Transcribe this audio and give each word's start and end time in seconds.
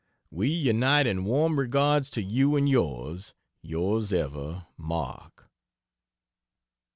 We 0.31 0.49
unite 0.49 1.05
in 1.05 1.25
warm 1.25 1.59
regards 1.59 2.09
to 2.17 2.23
you 2.23 2.55
and 2.55 2.67
yours. 2.67 3.35
Yrs 3.63 4.11
ever, 4.11 4.65
MARK. 4.75 5.47